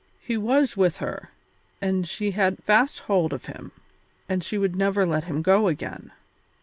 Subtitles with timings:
[0.23, 1.29] He was with her,
[1.79, 3.71] and she had fast hold of him,
[4.27, 6.11] and she would never let him go again.